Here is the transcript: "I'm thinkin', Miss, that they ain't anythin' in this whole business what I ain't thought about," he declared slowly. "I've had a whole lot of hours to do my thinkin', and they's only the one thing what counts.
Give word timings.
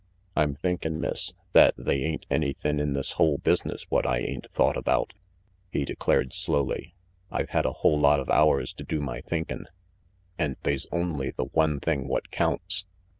"I'm 0.35 0.55
thinkin', 0.55 0.99
Miss, 0.99 1.33
that 1.53 1.75
they 1.77 2.01
ain't 2.01 2.25
anythin' 2.27 2.79
in 2.79 2.93
this 2.93 3.11
whole 3.11 3.37
business 3.37 3.83
what 3.91 4.07
I 4.07 4.17
ain't 4.17 4.47
thought 4.51 4.75
about," 4.75 5.13
he 5.69 5.85
declared 5.85 6.33
slowly. 6.33 6.95
"I've 7.29 7.49
had 7.49 7.67
a 7.67 7.71
whole 7.85 7.99
lot 7.99 8.19
of 8.19 8.27
hours 8.31 8.73
to 8.73 8.83
do 8.83 8.99
my 8.99 9.21
thinkin', 9.21 9.67
and 10.39 10.55
they's 10.63 10.87
only 10.91 11.29
the 11.29 11.45
one 11.53 11.79
thing 11.79 12.07
what 12.07 12.31
counts. 12.31 12.85